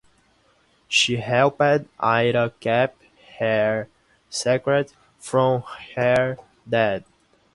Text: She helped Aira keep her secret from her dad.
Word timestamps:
She 0.87 1.17
helped 1.17 1.59
Aira 1.59 2.51
keep 2.59 2.97
her 3.37 3.87
secret 4.31 4.95
from 5.19 5.61
her 5.95 6.39
dad. 6.67 7.03